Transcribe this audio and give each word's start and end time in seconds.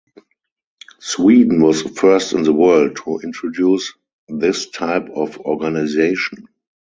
Sweden 0.99 1.61
was 1.61 1.83
the 1.83 1.89
first 1.89 2.33
in 2.33 2.41
the 2.41 2.51
world 2.53 2.95
to 3.03 3.19
introduce 3.19 3.93
this 4.27 4.67
type 4.71 5.07
of 5.13 5.37
organisation. 5.41 6.47